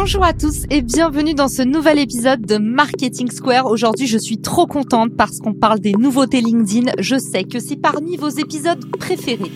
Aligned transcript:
Bonjour 0.00 0.22
à 0.22 0.32
tous 0.32 0.62
et 0.70 0.80
bienvenue 0.80 1.34
dans 1.34 1.48
ce 1.48 1.60
nouvel 1.60 1.98
épisode 1.98 2.42
de 2.42 2.56
Marketing 2.56 3.28
Square. 3.32 3.66
Aujourd'hui, 3.66 4.06
je 4.06 4.16
suis 4.16 4.38
trop 4.38 4.64
contente 4.64 5.16
parce 5.16 5.40
qu'on 5.40 5.54
parle 5.54 5.80
des 5.80 5.90
nouveautés 5.90 6.40
LinkedIn. 6.40 6.92
Je 7.00 7.18
sais 7.18 7.42
que 7.42 7.58
c'est 7.58 7.74
parmi 7.74 8.16
vos 8.16 8.28
épisodes 8.28 8.78
préférés. 8.96 9.50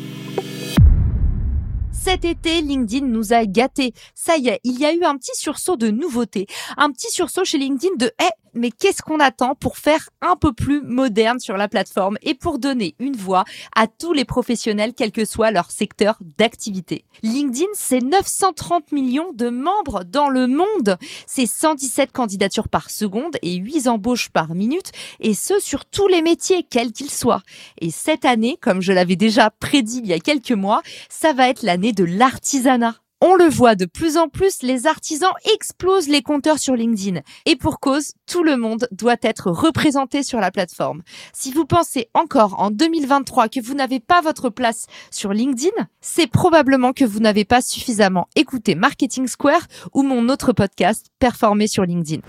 Cet 2.04 2.24
été, 2.24 2.62
LinkedIn 2.62 3.06
nous 3.06 3.32
a 3.32 3.46
gâtés. 3.46 3.94
Ça 4.16 4.36
y 4.36 4.48
est, 4.48 4.58
il 4.64 4.76
y 4.76 4.84
a 4.84 4.92
eu 4.92 5.04
un 5.04 5.16
petit 5.16 5.36
sursaut 5.36 5.76
de 5.76 5.88
nouveautés. 5.88 6.48
Un 6.76 6.90
petit 6.90 7.12
sursaut 7.12 7.44
chez 7.44 7.58
LinkedIn 7.58 7.94
de 7.96 8.10
Eh, 8.20 8.30
mais 8.54 8.70
qu'est-ce 8.70 9.02
qu'on 9.02 9.20
attend 9.20 9.54
pour 9.54 9.78
faire 9.78 10.10
un 10.20 10.36
peu 10.36 10.52
plus 10.52 10.82
moderne 10.82 11.40
sur 11.40 11.56
la 11.56 11.68
plateforme 11.68 12.18
et 12.22 12.34
pour 12.34 12.58
donner 12.58 12.94
une 12.98 13.16
voix 13.16 13.44
à 13.74 13.86
tous 13.86 14.12
les 14.12 14.24
professionnels, 14.24 14.92
quel 14.96 15.12
que 15.12 15.24
soit 15.24 15.50
leur 15.50 15.70
secteur 15.70 16.18
d'activité. 16.38 17.04
LinkedIn, 17.22 17.70
c'est 17.72 18.02
930 18.02 18.92
millions 18.92 19.32
de 19.32 19.48
membres 19.48 20.04
dans 20.04 20.28
le 20.28 20.46
monde. 20.46 20.98
C'est 21.26 21.46
117 21.46 22.12
candidatures 22.12 22.68
par 22.68 22.90
seconde 22.90 23.36
et 23.42 23.54
8 23.54 23.86
embauches 23.88 24.28
par 24.28 24.54
minute, 24.54 24.92
et 25.20 25.34
ce 25.34 25.60
sur 25.60 25.84
tous 25.84 26.08
les 26.08 26.20
métiers, 26.20 26.66
quels 26.68 26.92
qu'ils 26.92 27.10
soient. 27.10 27.42
Et 27.80 27.90
cette 27.90 28.24
année, 28.24 28.58
comme 28.60 28.82
je 28.82 28.92
l'avais 28.92 29.16
déjà 29.16 29.50
prédit 29.50 30.00
il 30.02 30.06
y 30.08 30.12
a 30.12 30.18
quelques 30.18 30.52
mois, 30.52 30.82
ça 31.08 31.32
va 31.32 31.48
être 31.48 31.62
l'année 31.62 31.91
de 31.92 32.04
l'artisanat. 32.04 32.96
On 33.24 33.36
le 33.36 33.48
voit 33.48 33.76
de 33.76 33.84
plus 33.84 34.16
en 34.16 34.26
plus, 34.26 34.62
les 34.62 34.88
artisans 34.88 35.30
explosent 35.54 36.08
les 36.08 36.22
compteurs 36.22 36.58
sur 36.58 36.74
LinkedIn. 36.74 37.20
Et 37.46 37.54
pour 37.54 37.78
cause, 37.78 38.14
tout 38.26 38.42
le 38.42 38.56
monde 38.56 38.88
doit 38.90 39.14
être 39.22 39.52
représenté 39.52 40.24
sur 40.24 40.40
la 40.40 40.50
plateforme. 40.50 41.02
Si 41.32 41.52
vous 41.52 41.64
pensez 41.64 42.08
encore 42.14 42.58
en 42.58 42.72
2023 42.72 43.48
que 43.48 43.60
vous 43.60 43.74
n'avez 43.74 44.00
pas 44.00 44.22
votre 44.22 44.50
place 44.50 44.86
sur 45.12 45.32
LinkedIn, 45.32 45.86
c'est 46.00 46.26
probablement 46.26 46.92
que 46.92 47.04
vous 47.04 47.20
n'avez 47.20 47.44
pas 47.44 47.60
suffisamment 47.60 48.26
écouté 48.34 48.74
Marketing 48.74 49.28
Square 49.28 49.68
ou 49.94 50.02
mon 50.02 50.28
autre 50.28 50.52
podcast 50.52 51.06
Performer 51.20 51.68
sur 51.68 51.84
LinkedIn. 51.84 52.22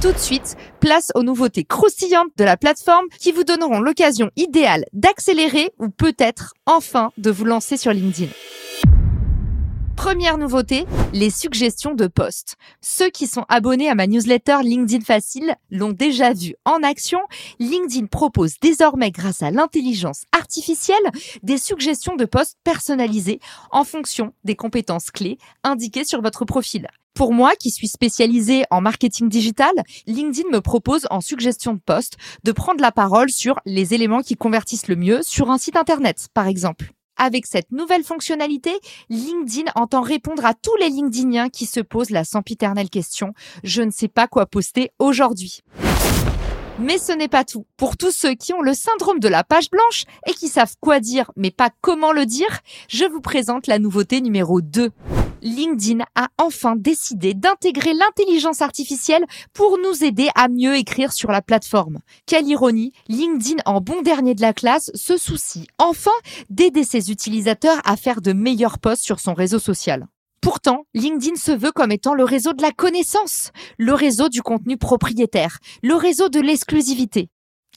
Tout 0.00 0.10
de 0.10 0.18
suite, 0.18 0.56
place 0.80 1.12
aux 1.14 1.22
nouveautés 1.22 1.62
croustillantes 1.62 2.32
de 2.36 2.42
la 2.42 2.56
plateforme 2.56 3.06
qui 3.20 3.30
vous 3.30 3.44
donneront 3.44 3.78
l'occasion 3.78 4.32
idéale 4.34 4.84
d'accélérer 4.92 5.70
ou 5.78 5.90
peut-être 5.90 6.54
enfin 6.66 7.12
de 7.18 7.30
vous 7.30 7.44
lancer 7.44 7.76
sur 7.76 7.92
LinkedIn. 7.92 8.32
Première 10.04 10.36
nouveauté, 10.36 10.84
les 11.14 11.30
suggestions 11.30 11.94
de 11.94 12.06
posts. 12.06 12.56
Ceux 12.82 13.08
qui 13.08 13.26
sont 13.26 13.46
abonnés 13.48 13.88
à 13.88 13.94
ma 13.94 14.06
newsletter 14.06 14.58
LinkedIn 14.62 15.02
Facile 15.02 15.56
l'ont 15.70 15.92
déjà 15.92 16.34
vu 16.34 16.56
en 16.66 16.82
action. 16.82 17.20
LinkedIn 17.58 18.04
propose 18.08 18.60
désormais, 18.60 19.10
grâce 19.10 19.42
à 19.42 19.50
l'intelligence 19.50 20.24
artificielle, 20.32 21.10
des 21.42 21.56
suggestions 21.56 22.16
de 22.16 22.26
posts 22.26 22.58
personnalisées 22.64 23.40
en 23.70 23.82
fonction 23.84 24.34
des 24.44 24.56
compétences 24.56 25.10
clés 25.10 25.38
indiquées 25.62 26.04
sur 26.04 26.20
votre 26.20 26.44
profil. 26.44 26.86
Pour 27.14 27.32
moi, 27.32 27.54
qui 27.56 27.70
suis 27.70 27.88
spécialisée 27.88 28.64
en 28.70 28.82
marketing 28.82 29.30
digital, 29.30 29.72
LinkedIn 30.06 30.50
me 30.50 30.60
propose 30.60 31.06
en 31.10 31.22
suggestion 31.22 31.72
de 31.72 31.80
poste 31.80 32.18
de 32.44 32.52
prendre 32.52 32.82
la 32.82 32.92
parole 32.92 33.30
sur 33.30 33.58
les 33.64 33.94
éléments 33.94 34.20
qui 34.20 34.36
convertissent 34.36 34.88
le 34.88 34.96
mieux 34.96 35.20
sur 35.22 35.50
un 35.50 35.56
site 35.56 35.76
internet, 35.76 36.28
par 36.34 36.46
exemple. 36.46 36.93
Avec 37.16 37.46
cette 37.46 37.70
nouvelle 37.70 38.04
fonctionnalité, 38.04 38.72
LinkedIn 39.08 39.70
entend 39.76 40.02
répondre 40.02 40.44
à 40.44 40.54
tous 40.54 40.76
les 40.80 40.88
LinkedIniens 40.88 41.48
qui 41.48 41.66
se 41.66 41.80
posent 41.80 42.10
la 42.10 42.24
sempiternelle 42.24 42.90
question 42.90 43.32
je 43.62 43.82
ne 43.82 43.90
sais 43.90 44.08
pas 44.08 44.26
quoi 44.26 44.46
poster 44.46 44.90
aujourd'hui. 44.98 45.60
Mais 46.80 46.98
ce 46.98 47.12
n'est 47.12 47.28
pas 47.28 47.44
tout. 47.44 47.66
Pour 47.76 47.96
tous 47.96 48.10
ceux 48.10 48.34
qui 48.34 48.52
ont 48.52 48.60
le 48.60 48.74
syndrome 48.74 49.20
de 49.20 49.28
la 49.28 49.44
page 49.44 49.70
blanche 49.70 50.04
et 50.26 50.32
qui 50.32 50.48
savent 50.48 50.74
quoi 50.80 50.98
dire 50.98 51.30
mais 51.36 51.52
pas 51.52 51.70
comment 51.80 52.12
le 52.12 52.26
dire, 52.26 52.60
je 52.88 53.04
vous 53.04 53.20
présente 53.20 53.68
la 53.68 53.78
nouveauté 53.78 54.20
numéro 54.20 54.60
2. 54.60 54.90
LinkedIn 55.44 56.02
a 56.14 56.28
enfin 56.38 56.74
décidé 56.74 57.34
d'intégrer 57.34 57.92
l'intelligence 57.92 58.62
artificielle 58.62 59.24
pour 59.52 59.78
nous 59.78 60.02
aider 60.02 60.28
à 60.34 60.48
mieux 60.48 60.74
écrire 60.74 61.12
sur 61.12 61.30
la 61.30 61.42
plateforme. 61.42 61.98
Quelle 62.26 62.48
ironie, 62.48 62.92
LinkedIn 63.08 63.62
en 63.66 63.82
bon 63.82 64.00
dernier 64.00 64.34
de 64.34 64.40
la 64.40 64.54
classe 64.54 64.90
se 64.94 65.18
soucie 65.18 65.66
enfin 65.78 66.10
d'aider 66.48 66.82
ses 66.82 67.10
utilisateurs 67.10 67.80
à 67.84 67.96
faire 67.96 68.22
de 68.22 68.32
meilleurs 68.32 68.78
posts 68.78 69.04
sur 69.04 69.20
son 69.20 69.34
réseau 69.34 69.58
social. 69.58 70.06
Pourtant, 70.40 70.86
LinkedIn 70.94 71.36
se 71.36 71.52
veut 71.52 71.72
comme 71.72 71.92
étant 71.92 72.14
le 72.14 72.24
réseau 72.24 72.54
de 72.54 72.62
la 72.62 72.72
connaissance, 72.72 73.50
le 73.78 73.92
réseau 73.92 74.30
du 74.30 74.40
contenu 74.40 74.78
propriétaire, 74.78 75.58
le 75.82 75.94
réseau 75.94 76.30
de 76.30 76.40
l'exclusivité. 76.40 77.28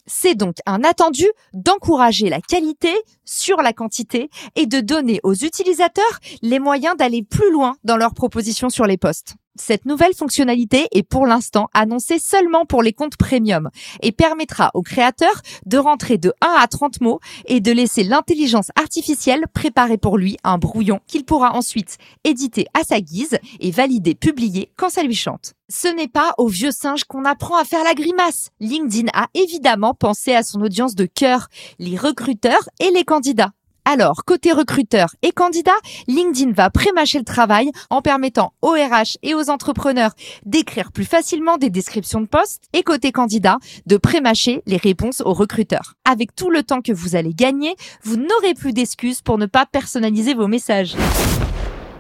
C'est 0.07 0.35
donc 0.35 0.55
un 0.65 0.83
attendu 0.83 1.25
d'encourager 1.53 2.29
la 2.29 2.41
qualité 2.41 2.93
sur 3.25 3.61
la 3.61 3.73
quantité 3.73 4.29
et 4.55 4.65
de 4.65 4.79
donner 4.79 5.19
aux 5.23 5.33
utilisateurs 5.33 6.19
les 6.41 6.59
moyens 6.59 6.95
d'aller 6.95 7.23
plus 7.23 7.51
loin 7.51 7.75
dans 7.83 7.97
leurs 7.97 8.13
propositions 8.13 8.69
sur 8.69 8.85
les 8.85 8.97
postes. 8.97 9.35
Cette 9.59 9.85
nouvelle 9.85 10.13
fonctionnalité 10.13 10.87
est 10.91 11.03
pour 11.03 11.25
l'instant 11.25 11.67
annoncée 11.73 12.19
seulement 12.19 12.65
pour 12.65 12.83
les 12.83 12.93
comptes 12.93 13.17
premium 13.17 13.69
et 14.01 14.11
permettra 14.11 14.71
aux 14.73 14.81
créateurs 14.81 15.41
de 15.65 15.77
rentrer 15.77 16.17
de 16.17 16.33
1 16.41 16.47
à 16.59 16.67
30 16.67 17.01
mots 17.01 17.19
et 17.45 17.59
de 17.59 17.71
laisser 17.71 18.03
l'intelligence 18.03 18.69
artificielle 18.75 19.45
préparer 19.53 19.97
pour 19.97 20.17
lui 20.17 20.37
un 20.43 20.57
brouillon 20.57 20.99
qu'il 21.07 21.25
pourra 21.25 21.55
ensuite 21.55 21.97
éditer 22.23 22.67
à 22.73 22.83
sa 22.83 23.01
guise 23.01 23.37
et 23.59 23.71
valider 23.71 24.15
publier 24.15 24.71
quand 24.77 24.89
ça 24.89 25.03
lui 25.03 25.15
chante. 25.15 25.53
Ce 25.69 25.87
n'est 25.87 26.07
pas 26.07 26.33
au 26.37 26.47
vieux 26.47 26.71
singe 26.71 27.03
qu'on 27.03 27.25
apprend 27.25 27.57
à 27.57 27.65
faire 27.65 27.83
la 27.83 27.93
grimace. 27.93 28.51
LinkedIn 28.59 29.09
a 29.13 29.27
évidemment 29.33 29.93
pensé 29.93 30.33
à 30.33 30.43
son 30.43 30.61
audience 30.61 30.95
de 30.95 31.05
cœur, 31.05 31.47
les 31.79 31.97
recruteurs 31.97 32.69
et 32.79 32.91
les 32.91 33.03
candidats. 33.03 33.51
Alors, 33.89 34.25
côté 34.25 34.51
recruteur 34.51 35.15
et 35.21 35.31
candidat, 35.31 35.71
LinkedIn 36.09 36.51
va 36.51 36.69
prémâcher 36.69 37.19
le 37.19 37.23
travail 37.23 37.71
en 37.89 38.01
permettant 38.01 38.51
aux 38.61 38.71
RH 38.71 39.15
et 39.23 39.33
aux 39.33 39.49
entrepreneurs 39.49 40.11
d'écrire 40.45 40.91
plus 40.91 41.05
facilement 41.05 41.55
des 41.55 41.69
descriptions 41.69 42.19
de 42.19 42.25
postes 42.25 42.63
et 42.73 42.83
côté 42.83 43.13
candidat, 43.13 43.59
de 43.85 43.95
prémâcher 43.95 44.61
les 44.65 44.75
réponses 44.75 45.21
aux 45.21 45.31
recruteurs. 45.31 45.93
Avec 46.03 46.35
tout 46.35 46.49
le 46.49 46.63
temps 46.63 46.81
que 46.81 46.91
vous 46.91 47.15
allez 47.15 47.33
gagner, 47.33 47.77
vous 48.03 48.17
n'aurez 48.17 48.55
plus 48.55 48.73
d'excuses 48.73 49.21
pour 49.21 49.37
ne 49.37 49.45
pas 49.45 49.65
personnaliser 49.65 50.33
vos 50.33 50.47
messages. 50.47 50.97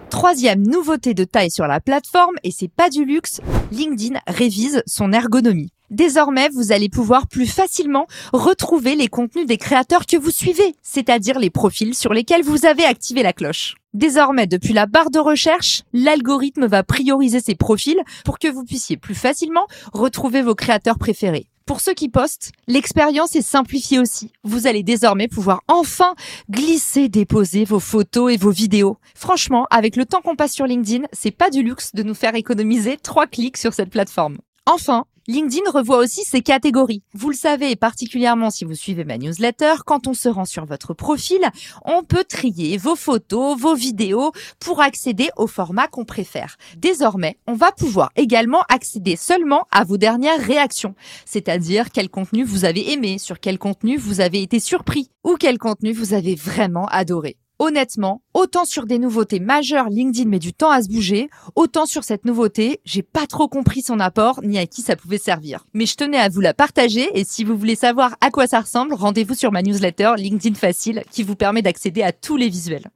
Troisième 0.09 0.65
nouveauté 0.65 1.13
de 1.13 1.25
taille 1.25 1.51
sur 1.51 1.67
la 1.67 1.81
plateforme, 1.81 2.35
et 2.43 2.51
c'est 2.51 2.71
pas 2.71 2.89
du 2.89 3.03
luxe, 3.03 3.41
LinkedIn 3.71 4.19
révise 4.25 4.81
son 4.87 5.11
ergonomie. 5.11 5.71
Désormais, 5.89 6.49
vous 6.49 6.71
allez 6.71 6.89
pouvoir 6.89 7.27
plus 7.27 7.45
facilement 7.45 8.07
retrouver 8.33 8.95
les 8.95 9.07
contenus 9.09 9.45
des 9.45 9.57
créateurs 9.57 10.05
que 10.05 10.17
vous 10.17 10.31
suivez, 10.31 10.75
c'est-à-dire 10.81 11.39
les 11.39 11.49
profils 11.49 11.93
sur 11.93 12.13
lesquels 12.13 12.43
vous 12.43 12.65
avez 12.65 12.85
activé 12.85 13.21
la 13.21 13.33
cloche. 13.33 13.75
Désormais, 13.93 14.47
depuis 14.47 14.73
la 14.73 14.85
barre 14.85 15.11
de 15.11 15.19
recherche, 15.19 15.83
l'algorithme 15.93 16.67
va 16.67 16.83
prioriser 16.83 17.39
ces 17.39 17.55
profils 17.55 18.01
pour 18.25 18.39
que 18.39 18.47
vous 18.47 18.63
puissiez 18.63 18.97
plus 18.97 19.15
facilement 19.15 19.67
retrouver 19.93 20.41
vos 20.41 20.55
créateurs 20.55 20.97
préférés. 20.97 21.47
Pour 21.67 21.81
ceux 21.81 21.93
qui 21.93 22.07
postent, 22.07 22.53
l'expérience 22.67 23.35
est 23.35 23.41
simplifiée 23.41 23.99
aussi. 23.99 24.31
Vous 24.45 24.67
allez 24.67 24.83
désormais 24.83 25.27
pouvoir 25.27 25.63
enfin 25.67 26.15
glisser, 26.49 27.09
déposer 27.09 27.65
vos 27.65 27.81
photos 27.81 28.33
et 28.33 28.37
vos 28.37 28.51
vidéos. 28.51 28.95
Franchement, 29.15 29.67
avec 29.69 29.97
le 29.97 30.05
temps 30.05 30.21
qu'on 30.21 30.37
passe 30.37 30.53
sur 30.53 30.65
LinkedIn, 30.65 31.07
c'est 31.11 31.29
pas 31.29 31.49
du 31.49 31.63
luxe 31.63 31.93
de 31.93 32.03
nous 32.03 32.13
faire 32.13 32.35
économiser 32.35 32.95
trois 32.95 33.27
clics 33.27 33.57
sur 33.57 33.73
cette 33.73 33.89
plateforme. 33.89 34.37
Enfin, 34.65 35.03
LinkedIn 35.29 35.69
revoit 35.71 35.97
aussi 35.97 36.23
ses 36.23 36.39
catégories. 36.41 37.03
Vous 37.13 37.29
le 37.29 37.35
savez, 37.35 37.75
particulièrement 37.75 38.49
si 38.49 38.63
vous 38.63 38.75
suivez 38.75 39.03
ma 39.03 39.17
newsletter, 39.17 39.73
quand 39.85 40.07
on 40.07 40.13
se 40.13 40.29
rend 40.29 40.45
sur 40.45 40.65
votre 40.65 40.93
profil, 40.93 41.41
on 41.83 42.03
peut 42.03 42.23
trier 42.23 42.77
vos 42.77 42.95
photos, 42.95 43.59
vos 43.59 43.75
vidéos 43.75 44.31
pour 44.61 44.79
accéder 44.79 45.27
au 45.35 45.45
format 45.45 45.89
qu'on 45.89 46.05
préfère. 46.05 46.55
Désormais, 46.77 47.37
on 47.45 47.55
va 47.55 47.73
pouvoir 47.73 48.11
également 48.15 48.61
accéder 48.69 49.17
seulement 49.17 49.67
à 49.69 49.83
vos 49.83 49.97
dernières 49.97 50.39
réactions, 50.39 50.95
c'est-à-dire 51.25 51.91
quel 51.91 52.09
contenu 52.09 52.45
vous 52.45 52.63
avez 52.63 52.93
aimé, 52.93 53.17
sur 53.17 53.41
quel 53.41 53.59
contenu 53.59 53.97
vous 53.97 54.21
avez 54.21 54.41
été 54.41 54.61
surpris 54.61 55.09
ou 55.25 55.35
quel 55.37 55.57
contenu 55.57 55.91
vous 55.91 56.13
avez 56.13 56.35
vraiment 56.35 56.85
adoré. 56.85 57.35
Honnêtement, 57.59 58.21
autant 58.35 58.65
sur 58.65 58.85
des 58.85 58.99
nouveautés 58.99 59.39
majeures, 59.39 59.89
LinkedIn 59.89 60.29
met 60.29 60.37
du 60.37 60.53
temps 60.53 60.69
à 60.69 60.83
se 60.83 60.89
bouger, 60.89 61.27
autant 61.55 61.87
sur 61.87 62.03
cette 62.03 62.23
nouveauté, 62.23 62.81
j'ai 62.85 63.01
pas 63.01 63.25
trop 63.25 63.47
compris 63.47 63.81
son 63.81 63.99
apport 63.99 64.41
ni 64.43 64.59
à 64.59 64.67
qui 64.67 64.83
ça 64.83 64.95
pouvait 64.95 65.17
servir. 65.17 65.65
Mais 65.73 65.87
je 65.87 65.95
tenais 65.95 66.19
à 66.19 66.29
vous 66.29 66.39
la 66.39 66.53
partager 66.53 67.09
et 67.15 67.23
si 67.23 67.43
vous 67.43 67.57
voulez 67.57 67.75
savoir 67.75 68.15
à 68.21 68.29
quoi 68.29 68.45
ça 68.45 68.61
ressemble, 68.61 68.93
rendez-vous 68.93 69.33
sur 69.33 69.51
ma 69.51 69.63
newsletter 69.63 70.13
LinkedIn 70.17 70.53
Facile 70.53 71.03
qui 71.09 71.23
vous 71.23 71.35
permet 71.35 71.63
d'accéder 71.63 72.03
à 72.03 72.11
tous 72.11 72.37
les 72.37 72.49
visuels. 72.49 72.91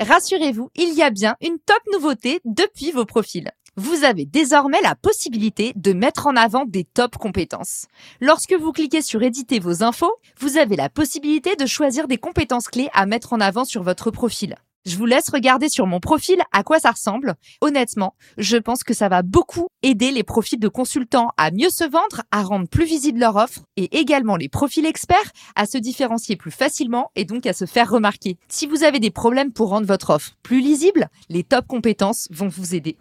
Rassurez-vous, 0.00 0.70
il 0.74 0.94
y 0.94 1.02
a 1.02 1.10
bien 1.10 1.36
une 1.40 1.58
top 1.64 1.82
nouveauté 1.92 2.40
depuis 2.44 2.90
vos 2.90 3.04
profils 3.04 3.50
vous 3.80 4.04
avez 4.04 4.26
désormais 4.26 4.80
la 4.82 4.94
possibilité 4.94 5.72
de 5.74 5.94
mettre 5.94 6.26
en 6.26 6.36
avant 6.36 6.66
des 6.66 6.84
top 6.84 7.16
compétences. 7.16 7.86
Lorsque 8.20 8.52
vous 8.52 8.72
cliquez 8.72 9.00
sur 9.00 9.22
éditer 9.22 9.58
vos 9.58 9.82
infos, 9.82 10.12
vous 10.38 10.58
avez 10.58 10.76
la 10.76 10.90
possibilité 10.90 11.56
de 11.56 11.64
choisir 11.64 12.06
des 12.06 12.18
compétences 12.18 12.68
clés 12.68 12.90
à 12.92 13.06
mettre 13.06 13.32
en 13.32 13.40
avant 13.40 13.64
sur 13.64 13.82
votre 13.82 14.10
profil. 14.10 14.56
Je 14.86 14.96
vous 14.96 15.04
laisse 15.04 15.28
regarder 15.30 15.68
sur 15.68 15.86
mon 15.86 16.00
profil 16.00 16.40
à 16.52 16.62
quoi 16.62 16.78
ça 16.78 16.90
ressemble. 16.90 17.34
Honnêtement, 17.60 18.14
je 18.38 18.56
pense 18.56 18.82
que 18.82 18.94
ça 18.94 19.08
va 19.08 19.22
beaucoup 19.22 19.66
aider 19.82 20.10
les 20.10 20.22
profils 20.22 20.58
de 20.58 20.68
consultants 20.68 21.30
à 21.36 21.50
mieux 21.50 21.68
se 21.68 21.84
vendre, 21.84 22.22
à 22.30 22.42
rendre 22.42 22.68
plus 22.68 22.86
visible 22.86 23.20
leur 23.20 23.36
offre 23.36 23.60
et 23.76 23.98
également 23.98 24.36
les 24.36 24.48
profils 24.48 24.86
experts 24.86 25.32
à 25.54 25.66
se 25.66 25.76
différencier 25.76 26.36
plus 26.36 26.50
facilement 26.50 27.10
et 27.14 27.26
donc 27.26 27.46
à 27.46 27.52
se 27.52 27.66
faire 27.66 27.90
remarquer. 27.90 28.38
Si 28.48 28.66
vous 28.66 28.82
avez 28.82 29.00
des 29.00 29.10
problèmes 29.10 29.52
pour 29.52 29.68
rendre 29.68 29.86
votre 29.86 30.10
offre 30.10 30.32
plus 30.42 30.60
lisible, 30.60 31.08
les 31.28 31.44
top 31.44 31.66
compétences 31.66 32.28
vont 32.30 32.48
vous 32.48 32.74
aider. 32.74 32.96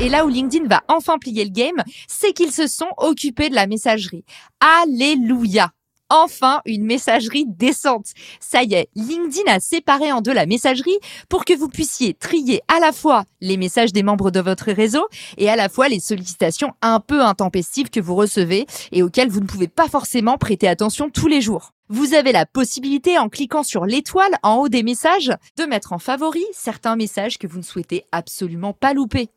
Et 0.00 0.08
là 0.08 0.24
où 0.24 0.28
LinkedIn 0.28 0.66
va 0.66 0.82
enfin 0.88 1.18
plier 1.18 1.44
le 1.44 1.50
game, 1.50 1.82
c'est 2.08 2.32
qu'ils 2.32 2.52
se 2.52 2.66
sont 2.66 2.90
occupés 2.98 3.50
de 3.50 3.54
la 3.54 3.66
messagerie. 3.66 4.24
Alléluia 4.60 5.72
enfin 6.12 6.60
une 6.66 6.84
messagerie 6.84 7.46
décente. 7.48 8.08
Ça 8.38 8.62
y 8.62 8.74
est, 8.74 8.88
LinkedIn 8.94 9.50
a 9.50 9.60
séparé 9.60 10.12
en 10.12 10.20
deux 10.20 10.34
la 10.34 10.46
messagerie 10.46 10.98
pour 11.28 11.44
que 11.44 11.56
vous 11.56 11.68
puissiez 11.68 12.14
trier 12.14 12.60
à 12.68 12.78
la 12.80 12.92
fois 12.92 13.24
les 13.40 13.56
messages 13.56 13.92
des 13.92 14.02
membres 14.02 14.30
de 14.30 14.40
votre 14.40 14.70
réseau 14.70 15.06
et 15.38 15.48
à 15.48 15.56
la 15.56 15.68
fois 15.68 15.88
les 15.88 16.00
sollicitations 16.00 16.72
un 16.82 17.00
peu 17.00 17.22
intempestives 17.22 17.90
que 17.90 18.00
vous 18.00 18.14
recevez 18.14 18.66
et 18.92 19.02
auxquelles 19.02 19.30
vous 19.30 19.40
ne 19.40 19.46
pouvez 19.46 19.68
pas 19.68 19.88
forcément 19.88 20.36
prêter 20.36 20.68
attention 20.68 21.08
tous 21.08 21.28
les 21.28 21.40
jours. 21.40 21.72
Vous 21.94 22.14
avez 22.14 22.32
la 22.32 22.46
possibilité, 22.46 23.18
en 23.18 23.28
cliquant 23.28 23.62
sur 23.62 23.84
l'étoile 23.84 24.38
en 24.42 24.54
haut 24.54 24.70
des 24.70 24.82
messages, 24.82 25.30
de 25.58 25.64
mettre 25.64 25.92
en 25.92 25.98
favori 25.98 26.42
certains 26.54 26.96
messages 26.96 27.36
que 27.36 27.46
vous 27.46 27.58
ne 27.58 27.62
souhaitez 27.62 28.06
absolument 28.12 28.72
pas 28.72 28.94
louper. 28.94 29.28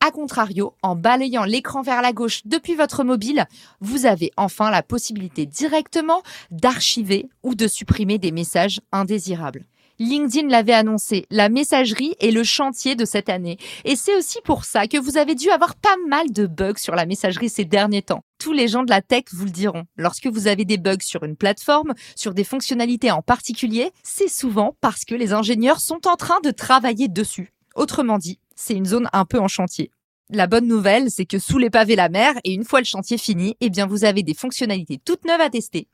A 0.00 0.12
contrario, 0.12 0.74
en 0.84 0.94
balayant 0.94 1.42
l'écran 1.42 1.82
vers 1.82 2.02
la 2.02 2.12
gauche 2.12 2.42
depuis 2.44 2.76
votre 2.76 3.02
mobile, 3.02 3.46
vous 3.80 4.06
avez 4.06 4.30
enfin 4.36 4.70
la 4.70 4.84
possibilité 4.84 5.44
directement 5.44 6.22
d'archiver 6.52 7.28
ou 7.42 7.56
de 7.56 7.66
supprimer 7.66 8.18
des 8.18 8.30
messages 8.30 8.80
indésirables. 8.92 9.64
LinkedIn 9.98 10.48
l'avait 10.48 10.72
annoncé, 10.72 11.26
la 11.30 11.48
messagerie 11.48 12.14
est 12.20 12.30
le 12.30 12.44
chantier 12.44 12.94
de 12.94 13.04
cette 13.04 13.28
année. 13.28 13.58
Et 13.84 13.96
c'est 13.96 14.16
aussi 14.16 14.38
pour 14.44 14.64
ça 14.64 14.86
que 14.86 14.98
vous 14.98 15.18
avez 15.18 15.34
dû 15.34 15.50
avoir 15.50 15.74
pas 15.74 15.96
mal 16.08 16.30
de 16.32 16.46
bugs 16.46 16.74
sur 16.76 16.94
la 16.94 17.06
messagerie 17.06 17.48
ces 17.48 17.64
derniers 17.64 18.02
temps. 18.02 18.22
Tous 18.44 18.52
les 18.52 18.68
gens 18.68 18.82
de 18.82 18.90
la 18.90 19.00
tech 19.00 19.24
vous 19.32 19.46
le 19.46 19.50
diront. 19.50 19.84
Lorsque 19.96 20.26
vous 20.26 20.48
avez 20.48 20.66
des 20.66 20.76
bugs 20.76 20.98
sur 21.00 21.22
une 21.22 21.34
plateforme, 21.34 21.94
sur 22.14 22.34
des 22.34 22.44
fonctionnalités 22.44 23.10
en 23.10 23.22
particulier, 23.22 23.90
c'est 24.02 24.28
souvent 24.28 24.76
parce 24.82 25.06
que 25.06 25.14
les 25.14 25.32
ingénieurs 25.32 25.80
sont 25.80 26.06
en 26.06 26.16
train 26.16 26.40
de 26.44 26.50
travailler 26.50 27.08
dessus. 27.08 27.54
Autrement 27.74 28.18
dit, 28.18 28.40
c'est 28.54 28.74
une 28.74 28.84
zone 28.84 29.08
un 29.14 29.24
peu 29.24 29.38
en 29.38 29.48
chantier. 29.48 29.90
La 30.28 30.46
bonne 30.46 30.68
nouvelle, 30.68 31.10
c'est 31.10 31.24
que 31.24 31.38
sous 31.38 31.56
les 31.56 31.70
pavés 31.70 31.96
la 31.96 32.10
mer, 32.10 32.34
et 32.44 32.52
une 32.52 32.64
fois 32.64 32.80
le 32.80 32.84
chantier 32.84 33.16
fini, 33.16 33.56
eh 33.62 33.70
bien 33.70 33.86
vous 33.86 34.04
avez 34.04 34.22
des 34.22 34.34
fonctionnalités 34.34 35.00
toutes 35.02 35.24
neuves 35.24 35.40
à 35.40 35.48
tester 35.48 35.88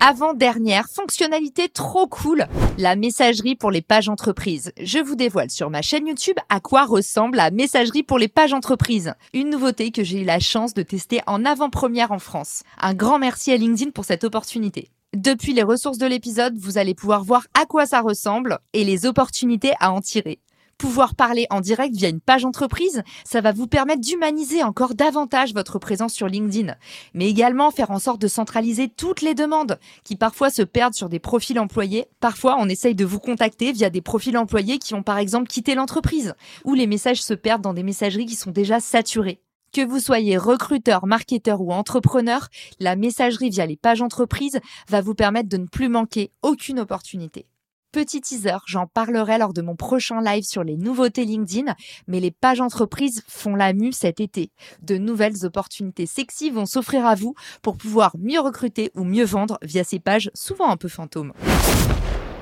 avant-dernière 0.00 0.88
fonctionnalité 0.88 1.68
trop 1.68 2.06
cool, 2.06 2.46
la 2.78 2.96
messagerie 2.96 3.54
pour 3.54 3.70
les 3.70 3.82
pages 3.82 4.08
entreprises. 4.08 4.72
Je 4.80 4.98
vous 4.98 5.14
dévoile 5.14 5.50
sur 5.50 5.68
ma 5.68 5.82
chaîne 5.82 6.06
YouTube 6.06 6.38
à 6.48 6.58
quoi 6.58 6.86
ressemble 6.86 7.36
la 7.36 7.50
messagerie 7.50 8.02
pour 8.02 8.18
les 8.18 8.28
pages 8.28 8.54
entreprises. 8.54 9.12
Une 9.34 9.50
nouveauté 9.50 9.90
que 9.90 10.02
j'ai 10.02 10.22
eu 10.22 10.24
la 10.24 10.40
chance 10.40 10.72
de 10.72 10.82
tester 10.82 11.20
en 11.26 11.44
avant-première 11.44 12.12
en 12.12 12.18
France. 12.18 12.62
Un 12.80 12.94
grand 12.94 13.18
merci 13.18 13.52
à 13.52 13.56
LinkedIn 13.56 13.90
pour 13.90 14.06
cette 14.06 14.24
opportunité. 14.24 14.88
Depuis 15.14 15.52
les 15.52 15.62
ressources 15.62 15.98
de 15.98 16.06
l'épisode, 16.06 16.56
vous 16.56 16.78
allez 16.78 16.94
pouvoir 16.94 17.22
voir 17.22 17.46
à 17.60 17.66
quoi 17.66 17.84
ça 17.84 18.00
ressemble 18.00 18.58
et 18.72 18.84
les 18.84 19.06
opportunités 19.06 19.72
à 19.80 19.92
en 19.92 20.00
tirer 20.00 20.38
pouvoir 20.80 21.14
parler 21.14 21.46
en 21.50 21.60
direct 21.60 21.94
via 21.94 22.08
une 22.08 22.22
page 22.22 22.46
entreprise, 22.46 23.02
ça 23.24 23.42
va 23.42 23.52
vous 23.52 23.66
permettre 23.66 24.00
d'humaniser 24.00 24.62
encore 24.62 24.94
davantage 24.94 25.52
votre 25.52 25.78
présence 25.78 26.14
sur 26.14 26.26
LinkedIn, 26.26 26.74
mais 27.12 27.28
également 27.28 27.70
faire 27.70 27.90
en 27.90 27.98
sorte 27.98 28.18
de 28.18 28.28
centraliser 28.28 28.88
toutes 28.88 29.20
les 29.20 29.34
demandes 29.34 29.78
qui 30.04 30.16
parfois 30.16 30.48
se 30.48 30.62
perdent 30.62 30.94
sur 30.94 31.10
des 31.10 31.18
profils 31.18 31.60
employés. 31.60 32.06
Parfois, 32.20 32.56
on 32.58 32.66
essaye 32.66 32.94
de 32.94 33.04
vous 33.04 33.18
contacter 33.18 33.72
via 33.72 33.90
des 33.90 34.00
profils 34.00 34.38
employés 34.38 34.78
qui 34.78 34.94
ont 34.94 35.02
par 35.02 35.18
exemple 35.18 35.48
quitté 35.48 35.74
l'entreprise, 35.74 36.32
ou 36.64 36.72
les 36.72 36.86
messages 36.86 37.22
se 37.22 37.34
perdent 37.34 37.62
dans 37.62 37.74
des 37.74 37.82
messageries 37.82 38.24
qui 38.24 38.36
sont 38.36 38.50
déjà 38.50 38.80
saturées. 38.80 39.42
Que 39.74 39.84
vous 39.84 40.00
soyez 40.00 40.38
recruteur, 40.38 41.06
marketeur 41.06 41.60
ou 41.60 41.72
entrepreneur, 41.72 42.48
la 42.78 42.96
messagerie 42.96 43.50
via 43.50 43.66
les 43.66 43.76
pages 43.76 44.00
entreprises 44.00 44.60
va 44.88 45.02
vous 45.02 45.14
permettre 45.14 45.50
de 45.50 45.58
ne 45.58 45.66
plus 45.66 45.90
manquer 45.90 46.32
aucune 46.40 46.80
opportunité. 46.80 47.44
Petit 47.92 48.20
teaser, 48.20 48.58
j'en 48.66 48.86
parlerai 48.86 49.36
lors 49.38 49.52
de 49.52 49.62
mon 49.62 49.74
prochain 49.74 50.22
live 50.22 50.44
sur 50.44 50.62
les 50.62 50.76
nouveautés 50.76 51.24
LinkedIn, 51.24 51.74
mais 52.06 52.20
les 52.20 52.30
pages 52.30 52.60
entreprises 52.60 53.24
font 53.26 53.56
la 53.56 53.72
mue 53.72 53.92
cet 53.92 54.20
été. 54.20 54.52
De 54.80 54.96
nouvelles 54.96 55.44
opportunités 55.44 56.06
sexy 56.06 56.50
vont 56.50 56.66
s'offrir 56.66 57.04
à 57.04 57.16
vous 57.16 57.34
pour 57.62 57.76
pouvoir 57.76 58.12
mieux 58.16 58.38
recruter 58.38 58.92
ou 58.94 59.02
mieux 59.02 59.24
vendre 59.24 59.58
via 59.62 59.82
ces 59.82 59.98
pages 59.98 60.30
souvent 60.34 60.70
un 60.70 60.76
peu 60.76 60.86
fantômes. 60.86 61.32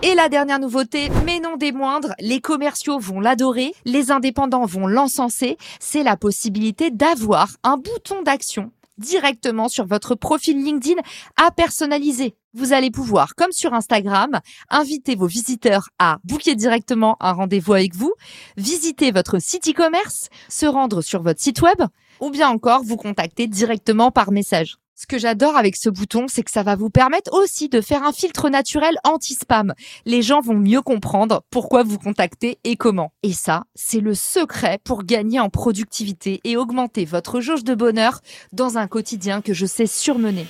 Et 0.02 0.14
la 0.14 0.28
dernière 0.28 0.60
nouveauté, 0.60 1.08
mais 1.24 1.40
non 1.40 1.56
des 1.56 1.72
moindres, 1.72 2.12
les 2.20 2.40
commerciaux 2.40 2.98
vont 2.98 3.18
l'adorer, 3.18 3.72
les 3.86 4.10
indépendants 4.10 4.66
vont 4.66 4.86
l'encenser, 4.86 5.56
c'est 5.80 6.02
la 6.02 6.18
possibilité 6.18 6.90
d'avoir 6.90 7.48
un 7.64 7.78
bouton 7.78 8.22
d'action 8.22 8.70
directement 8.98 9.68
sur 9.68 9.86
votre 9.86 10.14
profil 10.14 10.62
LinkedIn 10.62 11.00
à 11.36 11.50
personnaliser. 11.50 12.34
Vous 12.54 12.72
allez 12.72 12.90
pouvoir, 12.90 13.34
comme 13.34 13.52
sur 13.52 13.74
Instagram, 13.74 14.40
inviter 14.70 15.14
vos 15.14 15.26
visiteurs 15.26 15.88
à 15.98 16.18
booker 16.24 16.54
directement 16.54 17.16
un 17.20 17.32
rendez-vous 17.32 17.74
avec 17.74 17.94
vous, 17.94 18.12
visiter 18.56 19.12
votre 19.12 19.38
site 19.38 19.68
e-commerce, 19.68 20.28
se 20.48 20.66
rendre 20.66 21.02
sur 21.02 21.22
votre 21.22 21.40
site 21.40 21.60
web, 21.62 21.82
ou 22.20 22.30
bien 22.30 22.48
encore 22.48 22.82
vous 22.82 22.96
contacter 22.96 23.46
directement 23.46 24.10
par 24.10 24.32
message. 24.32 24.78
Ce 25.00 25.06
que 25.06 25.16
j'adore 25.16 25.56
avec 25.56 25.76
ce 25.76 25.88
bouton, 25.88 26.26
c'est 26.26 26.42
que 26.42 26.50
ça 26.50 26.64
va 26.64 26.74
vous 26.74 26.90
permettre 26.90 27.32
aussi 27.32 27.68
de 27.68 27.80
faire 27.80 28.02
un 28.02 28.10
filtre 28.10 28.50
naturel 28.50 28.96
anti-spam. 29.04 29.72
Les 30.06 30.22
gens 30.22 30.40
vont 30.40 30.56
mieux 30.56 30.82
comprendre 30.82 31.44
pourquoi 31.50 31.84
vous 31.84 32.00
contactez 32.00 32.58
et 32.64 32.74
comment. 32.74 33.12
Et 33.22 33.32
ça, 33.32 33.62
c'est 33.76 34.00
le 34.00 34.14
secret 34.14 34.80
pour 34.82 35.04
gagner 35.04 35.38
en 35.38 35.50
productivité 35.50 36.40
et 36.42 36.56
augmenter 36.56 37.04
votre 37.04 37.40
jauge 37.40 37.62
de 37.62 37.76
bonheur 37.76 38.22
dans 38.50 38.76
un 38.76 38.88
quotidien 38.88 39.40
que 39.40 39.54
je 39.54 39.66
sais 39.66 39.86
surmener. 39.86 40.48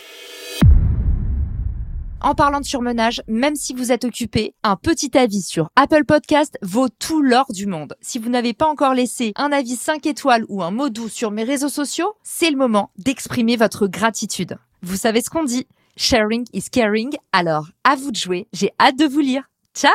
En 2.21 2.35
parlant 2.35 2.59
de 2.59 2.65
surmenage, 2.65 3.23
même 3.29 3.55
si 3.55 3.73
vous 3.75 3.93
êtes 3.93 4.05
occupé, 4.05 4.53
un 4.65 4.75
petit 4.75 5.17
avis 5.17 5.43
sur 5.43 5.71
Apple 5.77 6.05
Podcast 6.05 6.59
vaut 6.63 6.89
tout 6.89 7.23
l'or 7.23 7.47
du 7.53 7.67
monde. 7.67 7.95
Si 8.01 8.19
vous 8.19 8.29
n'avez 8.29 8.55
pas 8.55 8.67
encore 8.67 8.93
laissé 8.93 9.33
un 9.37 9.53
avis 9.53 9.77
5 9.77 10.05
étoiles 10.05 10.45
ou 10.49 10.63
un 10.65 10.73
mot 10.73 10.89
doux 10.89 11.09
sur 11.09 11.31
mes 11.31 11.45
réseaux 11.45 11.69
sociaux, 11.69 12.15
c'est 12.25 12.51
le 12.51 12.57
moment 12.57 12.91
d'exprimer 12.99 13.57
votre 13.57 13.87
gratitude. 13.87 14.59
Vous 14.83 14.97
savez 14.97 15.21
ce 15.21 15.31
qu'on 15.31 15.45
dit, 15.45 15.69
sharing 15.97 16.45
is 16.53 16.65
caring, 16.73 17.17
alors 17.33 17.69
à 17.85 17.95
vous 17.95 18.11
de 18.11 18.17
jouer, 18.17 18.49
j'ai 18.53 18.73
hâte 18.81 18.99
de 18.99 19.07
vous 19.07 19.21
lire. 19.21 19.45
Ciao 19.77 19.93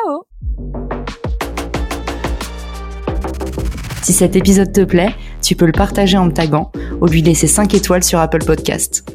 Si 4.02 4.14
cet 4.14 4.38
épisode 4.38 4.72
te 4.72 4.82
plaît, 4.86 5.14
tu 5.42 5.58
peux 5.58 5.66
le 5.66 5.72
partager 5.74 6.18
en 6.18 6.26
me 6.26 6.32
taguant 6.34 6.72
ou 7.02 7.08
lui 7.08 7.22
laisser 7.22 7.48
5 7.48 7.74
étoiles 7.74 8.04
sur 8.04 8.20
Apple 8.20 8.46
Podcast. 8.46 9.14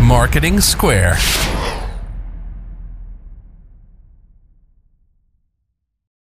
Marketing 0.00 0.60
Square. 0.60 1.16